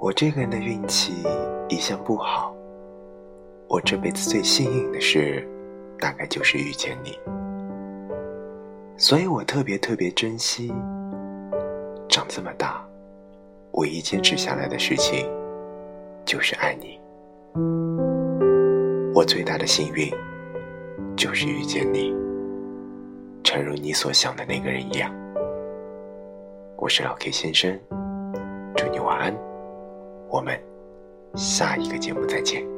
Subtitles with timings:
[0.00, 1.12] 我这个人的运气
[1.68, 2.54] 一向不好，
[3.66, 5.44] 我这辈子最幸运的事，
[5.98, 7.18] 大概就是遇见你，
[8.96, 10.72] 所以我特别特别珍惜。
[12.08, 12.80] 长这么大，
[13.72, 15.28] 唯一坚持下来的事情，
[16.24, 17.00] 就是爱你。
[19.12, 20.08] 我最大的幸运，
[21.16, 22.14] 就是遇见你，
[23.42, 25.12] 诚如你所想的那个人一样。
[26.76, 27.76] 我是老 K 先生，
[28.76, 29.47] 祝你晚安。
[30.30, 30.58] 我们
[31.34, 32.77] 下一个节目再见。